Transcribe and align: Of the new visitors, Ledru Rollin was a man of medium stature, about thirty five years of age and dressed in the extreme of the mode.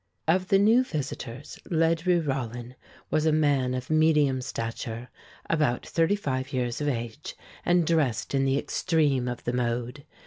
Of 0.27 0.47
the 0.47 0.57
new 0.57 0.83
visitors, 0.83 1.59
Ledru 1.69 2.25
Rollin 2.25 2.73
was 3.11 3.27
a 3.27 3.31
man 3.31 3.75
of 3.75 3.91
medium 3.91 4.41
stature, 4.41 5.09
about 5.47 5.85
thirty 5.85 6.15
five 6.15 6.51
years 6.51 6.81
of 6.81 6.87
age 6.87 7.35
and 7.63 7.85
dressed 7.85 8.33
in 8.33 8.43
the 8.43 8.57
extreme 8.57 9.27
of 9.27 9.43
the 9.43 9.53
mode. 9.53 10.03